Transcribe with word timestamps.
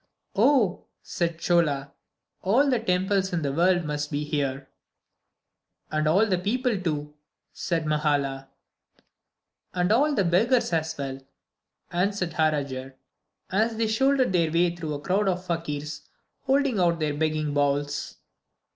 "Oh!" 0.35 0.87
said 1.03 1.37
Chola, 1.37 1.91
"all 2.41 2.71
the 2.71 2.79
temples 2.79 3.31
in 3.31 3.43
the 3.43 3.53
world 3.53 3.85
must 3.85 4.09
be 4.09 4.23
here." 4.23 4.67
"And 5.91 6.07
all 6.07 6.25
the 6.25 6.39
people, 6.39 6.81
too," 6.81 7.13
said 7.53 7.85
Mahala. 7.85 8.47
"And 9.75 9.91
all 9.91 10.15
the 10.15 10.25
beggars 10.25 10.73
as 10.73 10.97
well," 10.97 11.19
answered 11.91 12.31
Harajar, 12.33 12.95
as 13.51 13.75
they 13.77 13.85
shouldered 13.85 14.33
their 14.33 14.51
way 14.51 14.75
through 14.75 14.95
a 14.95 15.01
crowd 15.01 15.27
of 15.27 15.45
"fakirs" 15.45 16.01
holding 16.45 16.79
out 16.79 16.97
their 16.99 17.13
begging 17.13 17.53
bowls. 17.53 18.17